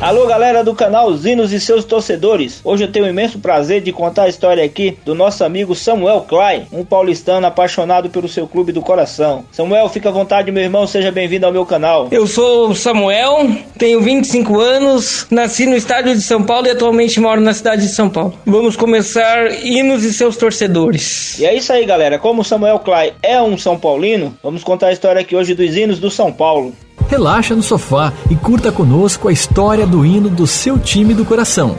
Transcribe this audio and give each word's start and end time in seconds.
Alô 0.06 0.28
galera 0.28 0.64
do 0.64 0.76
canal 0.76 1.12
Zinos 1.16 1.52
e 1.52 1.60
seus 1.60 1.84
torcedores. 1.84 2.62
Hoje 2.64 2.84
eu 2.84 2.92
tenho 2.92 3.06
o 3.06 3.10
imenso 3.10 3.40
prazer 3.40 3.82
de 3.82 3.92
contar 3.92 4.26
a 4.26 4.30
história 4.30 4.64
aqui 4.64 5.00
do 5.04 5.16
nosso 5.16 5.44
amigo 5.44 5.74
Samuel 5.74 6.22
Klein, 6.30 6.68
um 6.72 6.86
paulistano 6.86 7.48
apaixonado 7.48 8.08
pelo 8.12 8.28
seu 8.28 8.48
clube 8.48 8.72
do 8.72 8.84
coração. 8.84 9.46
Samuel, 9.52 9.90
fica 9.90 10.10
à 10.10 10.12
vontade, 10.12 10.52
meu 10.52 10.62
irmão, 10.62 10.86
seja 10.86 11.12
bem-vindo 11.12 11.48
ao 11.48 11.52
meu 11.52 11.66
canal. 11.66 12.08
Eu 12.12 12.28
sou 12.28 12.70
o 12.70 12.76
Samuel, 12.76 13.50
tenho 13.80 14.00
25 14.00 14.60
anos, 14.60 15.26
nasci 15.32 15.66
no 15.66 15.76
estádio 15.76 16.14
de 16.14 16.22
São 16.22 16.44
Paulo 16.44 16.68
e 16.68 16.70
atualmente 16.70 17.20
moro 17.20 17.42
na 17.42 17.56
cidade 17.56 17.82
de 17.82 17.90
São 17.90 18.08
Paulo. 18.08 18.38
Vamos 18.46 18.76
começar 18.76 19.52
hinos 19.66 20.04
e 20.04 20.14
seus 20.14 20.38
torcedores. 20.38 21.40
E 21.40 21.48
é 21.48 21.56
isso 21.56 21.74
aí, 21.74 21.84
galera. 21.84 22.20
Como 22.20 22.44
Samuel 22.44 22.78
Klein 22.78 23.14
é 23.24 23.42
um 23.42 23.58
São 23.58 23.76
Paulino, 23.76 24.38
vamos 24.44 24.64
contar 24.64 24.90
a 24.90 24.94
história 24.94 25.22
aqui 25.22 25.36
hoje 25.36 25.56
dos 25.56 25.76
hinos 25.76 25.98
do 25.98 26.12
São 26.12 26.32
Paulo. 26.32 26.76
Relaxa 27.08 27.56
no 27.56 27.62
sofá 27.62 28.12
e 28.30 28.36
curta 28.36 28.72
conosco 28.72 29.28
a 29.28 29.32
história 29.32 29.86
do 29.86 30.06
hino 30.06 30.30
do 30.30 30.48
seu 30.48 30.80
time 30.80 31.14
do 31.14 31.24
coração. 31.24 31.76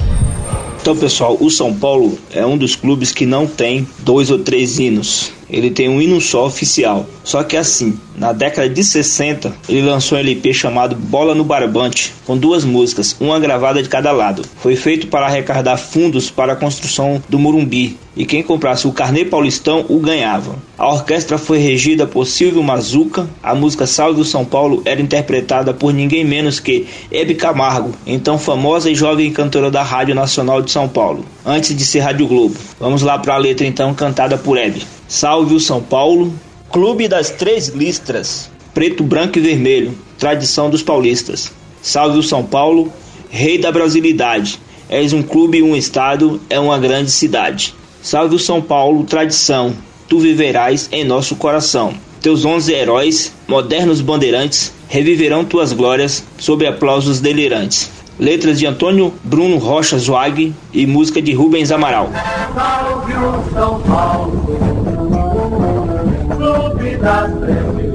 Então, 0.81 0.97
pessoal, 0.97 1.37
o 1.41 1.51
São 1.51 1.75
Paulo 1.75 2.17
é 2.31 2.47
um 2.47 2.57
dos 2.57 2.77
clubes 2.77 3.11
que 3.11 3.27
não 3.27 3.47
tem 3.47 3.89
dois 3.99 4.31
ou 4.31 4.39
três 4.39 4.79
hinos. 4.79 5.33
Ele 5.49 5.71
tem 5.71 5.89
um 5.89 6.01
hino 6.01 6.21
só 6.21 6.47
oficial. 6.47 7.07
Só 7.23 7.43
que 7.43 7.57
assim, 7.57 7.99
na 8.17 8.33
década 8.33 8.69
de 8.69 8.83
60, 8.83 9.55
ele 9.69 9.83
lançou 9.83 10.17
um 10.17 10.21
LP 10.21 10.55
chamado 10.55 10.97
Bola 10.97 11.35
no 11.35 11.45
Barbante, 11.45 12.15
com 12.25 12.37
duas 12.37 12.65
músicas, 12.65 13.17
uma 13.21 13.39
gravada 13.39 13.83
de 13.83 13.89
cada 13.89 14.11
lado. 14.13 14.43
Foi 14.57 14.75
feito 14.75 15.07
para 15.09 15.27
arrecadar 15.27 15.77
fundos 15.77 16.31
para 16.31 16.55
a 16.55 16.57
construção 16.57 17.23
do 17.29 17.39
Murumbi, 17.39 17.97
e 18.17 18.25
quem 18.25 18.43
comprasse 18.43 18.89
o 18.89 18.93
carnê 18.93 19.25
paulistão 19.25 19.85
o 19.89 19.99
ganhava. 19.99 20.57
A 20.79 20.91
orquestra 20.93 21.37
foi 21.37 21.59
regida 21.59 22.07
por 22.07 22.27
Silvio 22.27 22.63
Mazuca, 22.63 23.29
a 23.43 23.55
música 23.55 23.87
Salve 23.87 24.17
do 24.19 24.25
São 24.25 24.45
Paulo 24.45 24.83
era 24.85 25.01
interpretada 25.01 25.75
por 25.75 25.93
ninguém 25.93 26.25
menos 26.25 26.59
que 26.59 26.87
Hebe 27.11 27.35
Camargo, 27.35 27.93
então 28.07 28.39
famosa 28.39 28.91
e 28.91 28.95
jovem 28.95 29.31
cantora 29.33 29.71
da 29.71 29.83
Rádio 29.83 30.15
Nacional 30.15 30.63
de 30.63 30.71
São 30.71 30.89
Paulo, 30.89 31.25
antes 31.45 31.77
de 31.77 31.85
ser 31.85 32.01
Rádio 32.01 32.27
Globo. 32.27 32.57
Vamos 32.81 33.03
lá 33.03 33.19
para 33.19 33.35
a 33.35 33.39
letra 33.39 33.67
então 33.67 33.93
cantada 33.93 34.39
por 34.39 34.57
Hebe. 34.57 34.96
Salve 35.09 35.55
o 35.55 35.61
São 35.61 35.81
Paulo, 35.81 36.35
Clube 36.71 37.07
das 37.07 37.31
Três 37.31 37.69
Listras, 37.69 38.51
preto, 38.75 39.05
branco 39.05 39.39
e 39.39 39.41
vermelho, 39.41 39.97
tradição 40.19 40.69
dos 40.69 40.83
paulistas. 40.83 41.53
Salve 41.81 42.19
o 42.19 42.23
São 42.25 42.43
Paulo, 42.45 42.93
rei 43.31 43.57
da 43.57 43.71
brasilidade. 43.71 44.59
És 44.89 45.13
um 45.13 45.23
clube 45.23 45.63
um 45.63 45.77
estado, 45.77 46.41
é 46.51 46.59
uma 46.59 46.77
grande 46.77 47.13
cidade. 47.13 47.73
Salve 48.03 48.35
o 48.35 48.39
São 48.39 48.61
Paulo, 48.61 49.05
tradição. 49.05 49.75
Tu 50.09 50.19
viverás 50.19 50.89
em 50.91 51.05
nosso 51.05 51.37
coração. 51.37 51.95
Teus 52.21 52.45
onze 52.45 52.73
heróis, 52.73 53.33
modernos 53.47 54.01
bandeirantes, 54.01 54.73
reviverão 54.89 55.45
tuas 55.45 55.73
glórias 55.73 56.25
sob 56.37 56.67
aplausos 56.67 57.21
delirantes. 57.21 57.91
Letras 58.19 58.59
de 58.59 58.67
Antônio 58.67 59.15
Bruno 59.23 59.59
Rocha 59.59 59.99
Zwag 59.99 60.53
e 60.73 60.87
música 60.87 61.23
de 61.23 61.33
Rubens 61.33 61.71
Amaral. 61.71 62.11
Salve 62.55 63.13
o 63.13 63.55
São 63.55 63.81
Paulo 63.83 64.76
clube 66.37 66.97
das 66.99 67.33
trevas, 67.41 67.87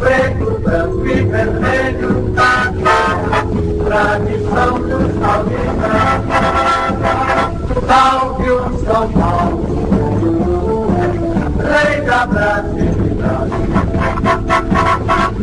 preto, 0.00 0.60
branco 0.60 1.06
e 1.06 1.22
vermelho, 1.24 2.34
tradição 3.84 4.80
dos 4.80 5.12
paulistas, 5.18 6.22
salve 7.86 8.50
o 8.50 8.78
São 8.84 9.08
Paulo, 9.12 10.86
rei 11.62 12.00
da 12.02 12.26
brasilidade, 12.26 13.52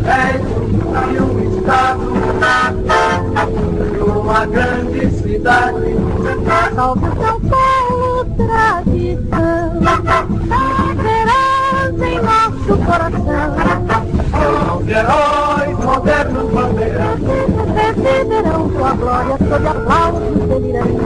és 0.08 0.42
e 1.06 1.20
um 1.22 1.58
estado, 1.58 2.06
de 3.94 4.04
uma 4.04 4.46
grande 4.46 5.12
cidade, 5.12 5.96
salve 6.76 7.08
São 7.16 7.40
Paulo, 7.42 8.26
tradição 8.36 9.35
coração. 13.00 14.80
Os 14.80 14.88
heróis 14.88 15.78
modernos 15.80 16.52
bandeirantes 16.52 17.28
reviverão 17.76 18.70
tua 18.70 18.94
glória 18.94 19.38
sob 19.38 19.68
aplausos 19.68 20.48
delirantes. 20.48 21.06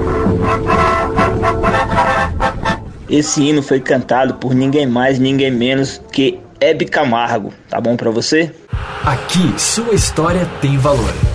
Esse 3.10 3.42
hino 3.42 3.64
foi 3.64 3.80
cantado 3.80 4.36
por 4.36 4.54
ninguém 4.54 4.86
mais, 4.86 5.18
ninguém 5.18 5.52
menos 5.52 6.00
que 6.12 6.40
Hebe 6.60 6.86
Camargo. 6.86 7.52
Tá 7.70 7.82
bom 7.82 7.96
para 7.96 8.12
você? 8.12 8.52
Aqui, 9.04 9.54
sua 9.58 9.96
história 9.96 10.48
tem 10.62 10.78
valor. 10.78 11.29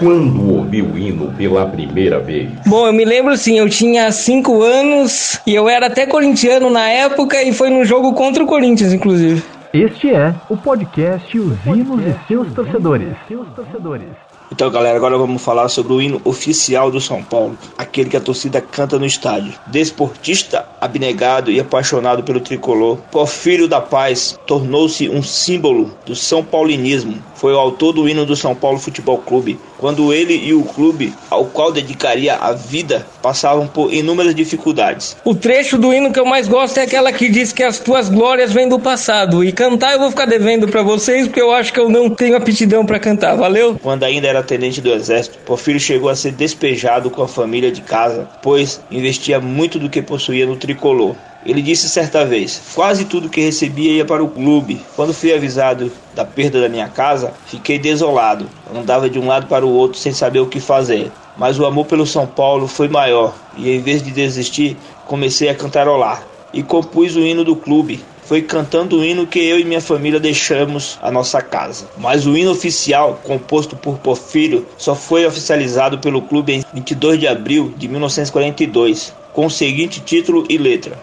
Quando 0.00 0.56
ouviu 0.56 0.86
o 0.86 0.98
hino 0.98 1.30
pela 1.34 1.66
primeira 1.66 2.18
vez? 2.18 2.48
Bom, 2.66 2.86
eu 2.86 2.92
me 2.92 3.04
lembro 3.04 3.36
sim, 3.36 3.58
eu 3.58 3.68
tinha 3.68 4.10
5 4.10 4.62
anos 4.62 5.38
e 5.46 5.54
eu 5.54 5.68
era 5.68 5.86
até 5.86 6.06
corintiano 6.06 6.70
na 6.70 6.88
época 6.88 7.42
e 7.42 7.52
foi 7.52 7.68
num 7.68 7.84
jogo 7.84 8.14
contra 8.14 8.42
o 8.42 8.46
Corinthians, 8.46 8.94
inclusive. 8.94 9.42
Este 9.74 10.12
é 10.12 10.34
o 10.48 10.56
podcast 10.56 11.38
Os 11.38 11.66
Hinos 11.66 12.00
e 12.00 12.26
seus 12.26 12.52
torcedores. 12.54 13.08
Seus 13.28 13.46
torcedores. 13.54 14.08
Então, 14.52 14.68
galera, 14.68 14.96
agora 14.96 15.16
vamos 15.16 15.40
falar 15.40 15.68
sobre 15.68 15.92
o 15.92 16.02
hino 16.02 16.20
oficial 16.24 16.90
do 16.90 17.00
São 17.00 17.22
Paulo, 17.22 17.56
aquele 17.78 18.10
que 18.10 18.16
a 18.16 18.20
torcida 18.20 18.60
canta 18.60 18.98
no 18.98 19.06
estádio. 19.06 19.52
Desportista, 19.68 20.66
abnegado 20.80 21.52
e 21.52 21.60
apaixonado 21.60 22.24
pelo 22.24 22.40
tricolor, 22.40 22.96
Porfírio 23.12 23.68
da 23.68 23.80
Paz 23.80 24.36
tornou-se 24.46 25.08
um 25.08 25.22
símbolo 25.22 25.94
do 26.04 26.16
São 26.16 26.42
Paulinismo. 26.42 27.22
Foi 27.40 27.54
o 27.54 27.58
autor 27.58 27.94
do 27.94 28.06
hino 28.06 28.26
do 28.26 28.36
São 28.36 28.54
Paulo 28.54 28.78
Futebol 28.78 29.16
Clube, 29.16 29.58
quando 29.78 30.12
ele 30.12 30.34
e 30.34 30.52
o 30.52 30.62
clube, 30.62 31.14
ao 31.30 31.46
qual 31.46 31.72
dedicaria 31.72 32.34
a 32.34 32.52
vida, 32.52 33.06
passavam 33.22 33.66
por 33.66 33.90
inúmeras 33.94 34.34
dificuldades. 34.34 35.16
O 35.24 35.34
trecho 35.34 35.78
do 35.78 35.90
hino 35.90 36.12
que 36.12 36.20
eu 36.20 36.26
mais 36.26 36.46
gosto 36.46 36.76
é 36.76 36.82
aquela 36.82 37.10
que 37.10 37.30
diz 37.30 37.50
que 37.50 37.62
as 37.62 37.78
tuas 37.78 38.10
glórias 38.10 38.52
vêm 38.52 38.68
do 38.68 38.78
passado. 38.78 39.42
E 39.42 39.52
cantar 39.52 39.94
eu 39.94 40.00
vou 40.00 40.10
ficar 40.10 40.26
devendo 40.26 40.68
para 40.68 40.82
vocês, 40.82 41.26
porque 41.26 41.40
eu 41.40 41.50
acho 41.50 41.72
que 41.72 41.80
eu 41.80 41.88
não 41.88 42.10
tenho 42.10 42.36
aptidão 42.36 42.84
para 42.84 42.98
cantar. 42.98 43.36
Valeu? 43.36 43.78
Quando 43.82 44.04
ainda 44.04 44.28
era 44.28 44.42
tenente 44.42 44.82
do 44.82 44.92
exército, 44.92 45.38
Porfírio 45.38 45.80
chegou 45.80 46.10
a 46.10 46.14
ser 46.14 46.32
despejado 46.32 47.08
com 47.08 47.22
a 47.22 47.28
família 47.28 47.72
de 47.72 47.80
casa, 47.80 48.28
pois 48.42 48.82
investia 48.90 49.40
muito 49.40 49.78
do 49.78 49.88
que 49.88 50.02
possuía 50.02 50.44
no 50.44 50.56
tricolor. 50.56 51.16
Ele 51.44 51.62
disse 51.62 51.88
certa 51.88 52.24
vez: 52.24 52.60
Quase 52.74 53.06
tudo 53.06 53.30
que 53.30 53.40
recebia 53.40 53.92
ia 53.92 54.04
para 54.04 54.22
o 54.22 54.28
clube. 54.28 54.80
Quando 54.94 55.14
fui 55.14 55.32
avisado 55.32 55.90
da 56.14 56.24
perda 56.24 56.60
da 56.60 56.68
minha 56.68 56.88
casa, 56.88 57.32
fiquei 57.46 57.78
desolado. 57.78 58.46
Andava 58.74 59.08
de 59.08 59.18
um 59.18 59.26
lado 59.26 59.46
para 59.46 59.64
o 59.64 59.72
outro 59.72 59.98
sem 59.98 60.12
saber 60.12 60.40
o 60.40 60.46
que 60.46 60.60
fazer. 60.60 61.10
Mas 61.38 61.58
o 61.58 61.64
amor 61.64 61.86
pelo 61.86 62.06
São 62.06 62.26
Paulo 62.26 62.66
foi 62.66 62.88
maior 62.88 63.34
e, 63.56 63.70
em 63.70 63.80
vez 63.80 64.02
de 64.02 64.10
desistir, 64.10 64.76
comecei 65.06 65.48
a 65.48 65.54
cantarolar 65.54 66.22
e 66.52 66.62
compus 66.62 67.16
o 67.16 67.20
hino 67.20 67.42
do 67.42 67.56
clube. 67.56 68.04
Foi 68.22 68.42
cantando 68.42 68.98
o 68.98 69.04
hino 69.04 69.26
que 69.26 69.40
eu 69.40 69.58
e 69.58 69.64
minha 69.64 69.80
família 69.80 70.20
deixamos 70.20 70.98
a 71.02 71.10
nossa 71.10 71.40
casa. 71.40 71.88
Mas 71.96 72.26
o 72.26 72.36
hino 72.36 72.52
oficial, 72.52 73.18
composto 73.24 73.74
por 73.74 73.98
Porfírio, 73.98 74.66
só 74.76 74.94
foi 74.94 75.26
oficializado 75.26 75.98
pelo 75.98 76.22
clube 76.22 76.52
em 76.52 76.64
22 76.74 77.18
de 77.18 77.26
abril 77.26 77.72
de 77.76 77.88
1942, 77.88 79.14
com 79.32 79.46
o 79.46 79.50
seguinte 79.50 80.00
título 80.00 80.44
e 80.48 80.58
letra: 80.58 80.96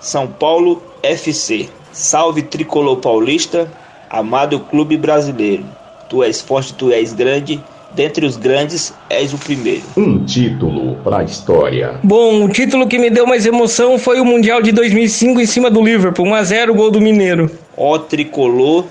são 0.00 0.26
Paulo 0.26 0.82
FC. 1.02 1.68
Salve 1.92 2.42
tricolor 2.42 2.96
paulista, 2.96 3.70
amado 4.08 4.60
clube 4.60 4.96
brasileiro. 4.96 5.64
Tu 6.08 6.22
és 6.24 6.40
forte, 6.40 6.74
tu 6.74 6.90
és 6.90 7.12
grande. 7.12 7.60
Dentre 7.92 8.24
os 8.24 8.36
grandes, 8.36 8.94
és 9.08 9.32
o 9.32 9.38
primeiro. 9.38 9.82
Um 9.96 10.24
título 10.24 10.94
para 11.02 11.18
a 11.18 11.24
história. 11.24 11.98
Bom, 12.04 12.44
o 12.44 12.48
título 12.48 12.86
que 12.86 12.98
me 12.98 13.10
deu 13.10 13.26
mais 13.26 13.44
emoção 13.46 13.98
foi 13.98 14.20
o 14.20 14.24
Mundial 14.24 14.62
de 14.62 14.70
2005 14.70 15.40
em 15.40 15.46
cima 15.46 15.68
do 15.68 15.82
Liverpool. 15.82 16.26
1x0 16.26 16.72
gol 16.72 16.92
do 16.92 17.00
Mineiro. 17.00 17.50
Ó 17.76 17.98
tricolor, 17.98 18.84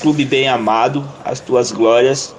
clube 0.00 0.24
bem 0.24 0.48
amado, 0.48 1.04
as 1.24 1.40
tuas 1.40 1.72
glórias 1.72 2.32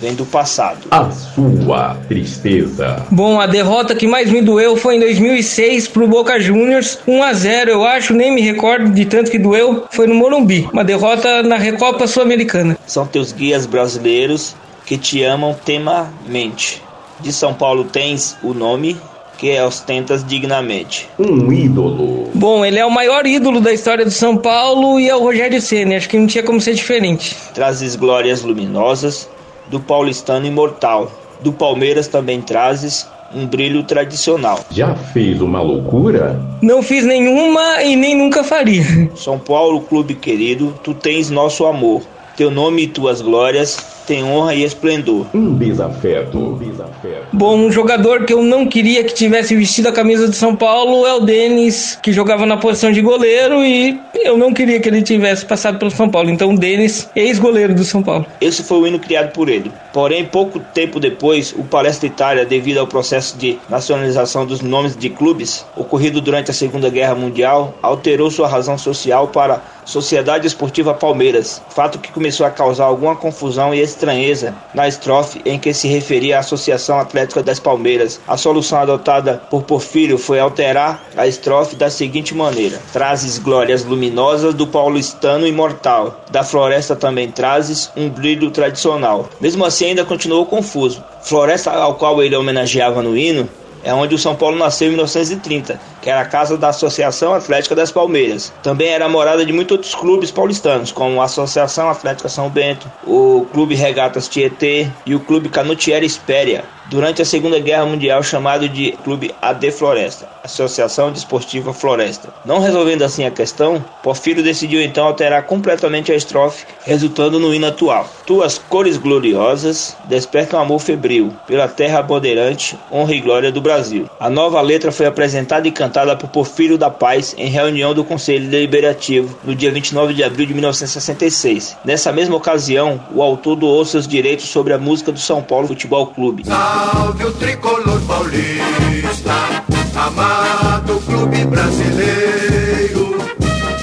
vem 0.00 0.14
do 0.14 0.26
passado. 0.26 0.86
A 0.90 1.10
sua 1.10 1.96
tristeza. 2.08 3.04
Bom, 3.10 3.40
a 3.40 3.46
derrota 3.46 3.94
que 3.94 4.06
mais 4.06 4.30
me 4.30 4.42
doeu 4.42 4.76
foi 4.76 4.96
em 4.96 5.00
2006 5.00 5.88
pro 5.88 6.06
Boca 6.06 6.38
Juniors, 6.40 6.98
1 7.06 7.22
a 7.22 7.32
0, 7.32 7.70
eu 7.70 7.84
acho, 7.84 8.12
nem 8.12 8.34
me 8.34 8.40
recordo 8.40 8.90
de 8.90 9.04
tanto 9.04 9.30
que 9.30 9.38
doeu, 9.38 9.84
foi 9.90 10.06
no 10.06 10.14
Morumbi, 10.14 10.68
uma 10.72 10.84
derrota 10.84 11.42
na 11.42 11.56
Recopa 11.56 12.06
Sul-Americana. 12.06 12.76
São 12.86 13.06
teus 13.06 13.32
guias 13.32 13.66
brasileiros 13.66 14.54
que 14.84 14.98
te 14.98 15.22
amam 15.22 15.54
temamente. 15.64 16.82
De 17.20 17.32
São 17.32 17.54
Paulo 17.54 17.84
tens 17.84 18.36
o 18.42 18.52
nome 18.52 18.96
que 19.38 19.58
ostentas 19.60 20.24
dignamente. 20.24 21.08
Um 21.18 21.52
ídolo. 21.52 22.30
Bom, 22.34 22.64
ele 22.64 22.78
é 22.78 22.86
o 22.86 22.90
maior 22.90 23.26
ídolo 23.26 23.60
da 23.60 23.72
história 23.72 24.04
do 24.04 24.10
São 24.10 24.36
Paulo 24.36 24.98
e 25.00 25.08
é 25.08 25.14
o 25.14 25.20
Rogério 25.20 25.60
Ceni. 25.60 25.96
Acho 25.96 26.08
que 26.08 26.18
não 26.18 26.26
tinha 26.26 26.42
como 26.42 26.60
ser 26.60 26.74
diferente. 26.74 27.36
Trazes 27.52 27.96
glórias 27.96 28.42
luminosas 28.42 29.28
do 29.68 29.80
paulistano 29.80 30.46
imortal. 30.46 31.10
Do 31.40 31.52
Palmeiras 31.52 32.08
também 32.08 32.40
trazes 32.40 33.06
um 33.34 33.46
brilho 33.46 33.82
tradicional. 33.82 34.64
Já 34.70 34.94
fez 34.94 35.40
uma 35.40 35.60
loucura? 35.60 36.40
Não 36.62 36.82
fiz 36.82 37.04
nenhuma 37.04 37.82
e 37.82 37.96
nem 37.96 38.14
nunca 38.14 38.44
faria. 38.44 38.84
São 39.16 39.38
Paulo, 39.38 39.80
clube 39.80 40.14
querido, 40.14 40.74
tu 40.82 40.94
tens 40.94 41.30
nosso 41.30 41.66
amor. 41.66 42.02
Teu 42.36 42.50
nome 42.50 42.82
e 42.82 42.88
tuas 42.88 43.20
glórias 43.20 43.93
tem 44.06 44.24
honra 44.24 44.54
e 44.54 44.64
esplendor. 44.64 45.26
Um 45.34 45.54
desafeto. 45.54 46.38
Um 46.38 46.58
desafeto. 46.58 47.26
Bom, 47.32 47.56
um 47.56 47.70
jogador 47.70 48.24
que 48.24 48.32
eu 48.32 48.42
não 48.42 48.66
queria 48.66 49.04
que 49.04 49.14
tivesse 49.14 49.54
vestido 49.56 49.88
a 49.88 49.92
camisa 49.92 50.28
de 50.28 50.36
São 50.36 50.54
Paulo 50.54 51.06
é 51.06 51.14
o 51.14 51.20
Denis, 51.20 51.98
que 52.02 52.12
jogava 52.12 52.46
na 52.46 52.56
posição 52.56 52.92
de 52.92 53.00
goleiro 53.00 53.64
e 53.64 53.98
eu 54.14 54.36
não 54.36 54.52
queria 54.52 54.80
que 54.80 54.88
ele 54.88 55.02
tivesse 55.02 55.44
passado 55.44 55.78
pelo 55.78 55.90
São 55.90 56.08
Paulo. 56.08 56.30
Então, 56.30 56.54
Denis, 56.54 57.08
ex-goleiro 57.14 57.74
do 57.74 57.84
São 57.84 58.02
Paulo. 58.02 58.26
Esse 58.40 58.62
foi 58.62 58.78
o 58.78 58.86
hino 58.86 58.98
criado 58.98 59.32
por 59.32 59.48
ele. 59.48 59.70
Porém, 59.92 60.24
pouco 60.24 60.58
tempo 60.58 60.98
depois, 60.98 61.52
o 61.56 61.64
Palestra 61.64 62.06
Itália, 62.06 62.44
devido 62.44 62.78
ao 62.78 62.86
processo 62.86 63.36
de 63.38 63.58
nacionalização 63.68 64.46
dos 64.46 64.60
nomes 64.60 64.96
de 64.96 65.08
clubes 65.08 65.64
ocorrido 65.76 66.20
durante 66.20 66.50
a 66.50 66.54
Segunda 66.54 66.88
Guerra 66.90 67.14
Mundial, 67.14 67.74
alterou 67.82 68.30
sua 68.30 68.48
razão 68.48 68.76
social 68.76 69.28
para 69.28 69.62
Sociedade 69.84 70.46
Esportiva 70.46 70.94
Palmeiras, 70.94 71.62
fato 71.68 71.98
que 71.98 72.10
começou 72.10 72.46
a 72.46 72.50
causar 72.50 72.84
alguma 72.84 73.14
confusão 73.14 73.74
e 73.74 73.80
estranheza 73.94 74.54
na 74.74 74.86
estrofe 74.86 75.40
em 75.44 75.58
que 75.58 75.72
se 75.72 75.88
referia 75.88 76.36
à 76.36 76.40
Associação 76.40 76.98
Atlética 76.98 77.42
das 77.42 77.58
Palmeiras. 77.58 78.20
A 78.26 78.36
solução 78.36 78.78
adotada 78.78 79.40
por 79.50 79.62
Porfírio 79.62 80.18
foi 80.18 80.38
alterar 80.40 81.02
a 81.16 81.26
estrofe 81.26 81.76
da 81.76 81.88
seguinte 81.88 82.34
maneira: 82.34 82.80
Trazes 82.92 83.38
glórias 83.38 83.84
luminosas 83.84 84.54
do 84.54 84.66
paulistano 84.66 85.46
imortal, 85.46 86.24
da 86.30 86.42
floresta 86.42 86.96
também 86.96 87.30
trazes 87.30 87.90
um 87.96 88.08
brilho 88.08 88.50
tradicional. 88.50 89.28
Mesmo 89.40 89.64
assim, 89.64 89.86
ainda 89.86 90.04
continuou 90.04 90.46
confuso. 90.46 91.02
Floresta 91.22 91.70
ao 91.70 91.94
qual 91.94 92.22
ele 92.22 92.36
homenageava 92.36 93.02
no 93.02 93.16
hino 93.16 93.48
é 93.84 93.92
onde 93.92 94.14
o 94.14 94.18
São 94.18 94.34
Paulo 94.34 94.56
nasceu 94.56 94.88
em 94.88 94.92
1930, 94.92 95.78
que 96.04 96.10
era 96.10 96.20
a 96.20 96.26
casa 96.26 96.58
da 96.58 96.68
Associação 96.68 97.32
Atlética 97.32 97.74
das 97.74 97.90
Palmeiras. 97.90 98.52
Também 98.62 98.88
era 98.88 99.08
morada 99.08 99.42
de 99.44 99.54
muitos 99.54 99.78
outros 99.78 99.94
clubes 99.94 100.30
paulistanos, 100.30 100.92
como 100.92 101.22
a 101.22 101.24
Associação 101.24 101.88
Atlética 101.88 102.28
São 102.28 102.50
Bento, 102.50 102.92
o 103.06 103.46
Clube 103.54 103.74
Regatas 103.74 104.28
Tietê 104.28 104.86
e 105.06 105.14
o 105.14 105.20
Clube 105.20 105.48
Canutiera 105.48 106.04
Espéria. 106.04 106.62
Durante 106.90 107.22
a 107.22 107.24
Segunda 107.24 107.58
Guerra 107.58 107.86
Mundial, 107.86 108.22
chamado 108.22 108.68
de 108.68 108.92
Clube 109.02 109.34
AD 109.40 109.70
Floresta, 109.70 110.28
Associação 110.44 111.10
Desportiva 111.10 111.72
Floresta. 111.72 112.28
Não 112.44 112.58
resolvendo 112.58 113.00
assim 113.00 113.24
a 113.24 113.30
questão, 113.30 113.82
Porfírio 114.02 114.42
decidiu 114.42 114.82
então 114.82 115.06
alterar 115.06 115.44
completamente 115.44 116.12
a 116.12 116.14
estrofe, 116.14 116.66
resultando 116.84 117.40
no 117.40 117.54
hino 117.54 117.66
atual. 117.66 118.06
Tuas 118.26 118.58
cores 118.58 118.98
gloriosas 118.98 119.96
despertam 120.04 120.60
amor 120.60 120.78
febril 120.78 121.34
pela 121.46 121.66
terra 121.66 122.02
bandeirante, 122.02 122.78
honra 122.92 123.14
e 123.14 123.20
glória 123.20 123.50
do 123.50 123.62
Brasil. 123.62 124.08
A 124.20 124.28
nova 124.28 124.60
letra 124.60 124.92
foi 124.92 125.06
apresentada 125.06 125.66
e 125.66 125.72
cantada 125.72 125.93
por 125.94 126.28
Porfírio 126.28 126.76
da 126.76 126.90
Paz 126.90 127.36
em 127.38 127.48
reunião 127.48 127.94
do 127.94 128.02
Conselho 128.02 128.50
Deliberativo 128.50 129.38
no 129.44 129.54
dia 129.54 129.70
29 129.70 130.12
de 130.12 130.24
abril 130.24 130.44
de 130.44 130.52
1966. 130.52 131.76
Nessa 131.84 132.10
mesma 132.10 132.34
ocasião, 132.34 133.00
o 133.14 133.22
autor 133.22 133.54
doou 133.54 133.84
seus 133.84 134.08
direitos 134.08 134.46
sobre 134.46 134.72
a 134.72 134.78
música 134.78 135.12
do 135.12 135.20
São 135.20 135.40
Paulo 135.40 135.68
Futebol 135.68 136.08
Clube. 136.08 136.44
Salve 136.44 137.24
o 137.24 137.32
tricolor 137.34 138.00
paulista, 138.08 139.62
amado 139.94 141.00
clube 141.06 141.44
brasileiro. 141.44 143.16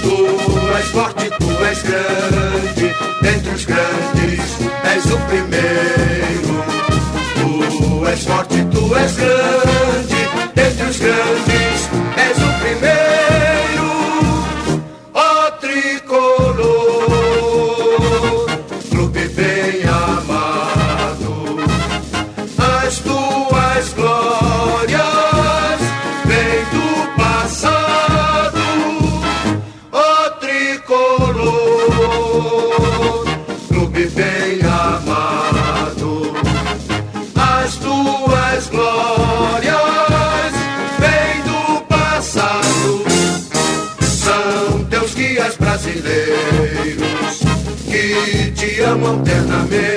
Tu 0.01 0.77
és 0.77 0.85
forte, 0.87 1.29
tu 1.39 1.65
és 1.65 1.81
grande, 1.81 2.93
dentre 3.21 3.51
os 3.51 3.65
grandes 3.65 4.57
és 4.83 5.05
o 5.05 5.17
primeiro. 5.29 6.61
Tu 7.35 8.05
és 8.05 8.25
forte, 8.25 8.65
tu 8.65 8.95
és 8.97 9.15
grande, 9.15 9.40
brasileiros 45.99 47.39
que 47.89 48.51
te 48.55 48.85
amam 48.85 49.21
eternamente. 49.21 49.90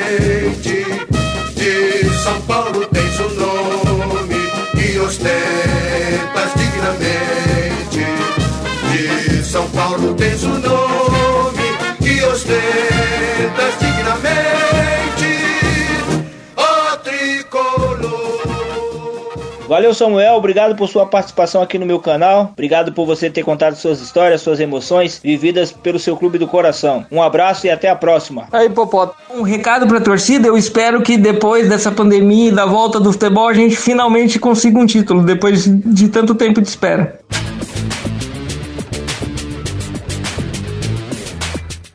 Valeu, 19.74 19.92
Samuel. 19.92 20.36
Obrigado 20.36 20.76
por 20.76 20.88
sua 20.88 21.04
participação 21.04 21.60
aqui 21.60 21.80
no 21.80 21.84
meu 21.84 21.98
canal. 21.98 22.50
Obrigado 22.52 22.92
por 22.92 23.04
você 23.04 23.28
ter 23.28 23.42
contado 23.42 23.74
suas 23.74 24.00
histórias, 24.00 24.40
suas 24.40 24.60
emoções 24.60 25.20
vividas 25.20 25.72
pelo 25.72 25.98
seu 25.98 26.16
clube 26.16 26.38
do 26.38 26.46
coração. 26.46 27.04
Um 27.10 27.20
abraço 27.20 27.66
e 27.66 27.70
até 27.70 27.90
a 27.90 27.96
próxima. 27.96 28.46
Aí, 28.52 28.70
Popó, 28.70 29.12
um 29.34 29.42
recado 29.42 29.88
pra 29.88 30.00
torcida. 30.00 30.46
Eu 30.46 30.56
espero 30.56 31.02
que 31.02 31.16
depois 31.16 31.68
dessa 31.68 31.90
pandemia 31.90 32.50
e 32.50 32.54
da 32.54 32.64
volta 32.64 33.00
do 33.00 33.10
futebol 33.10 33.48
a 33.48 33.52
gente 33.52 33.74
finalmente 33.74 34.38
consiga 34.38 34.78
um 34.78 34.86
título 34.86 35.24
depois 35.24 35.64
de 35.66 36.08
tanto 36.08 36.36
tempo 36.36 36.62
de 36.62 36.68
espera. 36.68 37.18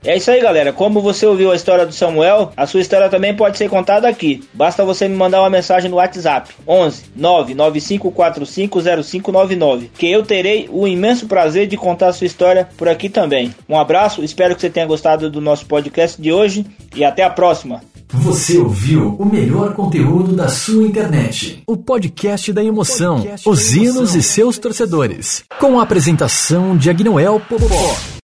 É 0.03 0.15
isso 0.15 0.31
aí, 0.31 0.39
galera. 0.41 0.71
Como 0.71 1.01
você 1.01 1.25
ouviu 1.25 1.51
a 1.51 1.55
história 1.55 1.85
do 1.85 1.91
Samuel, 1.93 2.51
a 2.55 2.65
sua 2.65 2.79
história 2.79 3.09
também 3.09 3.35
pode 3.35 3.57
ser 3.57 3.67
contada 3.69 4.07
aqui. 4.07 4.41
Basta 4.53 4.85
você 4.85 5.07
me 5.09 5.15
mandar 5.15 5.41
uma 5.41 5.49
mensagem 5.49 5.89
no 5.89 5.97
WhatsApp 5.97 6.49
11 6.67 7.03
995450599, 7.19 9.89
que 9.97 10.09
eu 10.09 10.23
terei 10.23 10.69
o 10.71 10.87
imenso 10.87 11.27
prazer 11.27 11.67
de 11.67 11.75
contar 11.77 12.07
a 12.07 12.13
sua 12.13 12.27
história 12.27 12.69
por 12.77 12.87
aqui 12.87 13.09
também. 13.09 13.53
Um 13.67 13.77
abraço, 13.77 14.23
espero 14.23 14.55
que 14.55 14.61
você 14.61 14.69
tenha 14.69 14.85
gostado 14.85 15.29
do 15.29 15.41
nosso 15.41 15.65
podcast 15.65 16.21
de 16.21 16.31
hoje 16.31 16.65
e 16.95 17.03
até 17.03 17.23
a 17.23 17.29
próxima. 17.29 17.81
Você 18.11 18.57
ouviu 18.57 19.15
o 19.19 19.25
melhor 19.25 19.75
conteúdo 19.75 20.35
da 20.35 20.47
sua 20.47 20.87
internet. 20.87 21.61
O 21.67 21.77
podcast 21.77 22.51
da 22.51 22.63
emoção, 22.63 23.17
Podcast 23.21 23.47
os 23.47 23.69
da 23.71 23.77
hinos 23.77 23.95
emoção. 23.97 24.19
e 24.19 24.23
seus 24.23 24.57
torcedores. 24.57 25.43
Com 25.59 25.79
a 25.79 25.83
apresentação 25.83 26.75
de 26.75 26.89
Agnoel 26.89 27.39
Popó. 27.47 27.95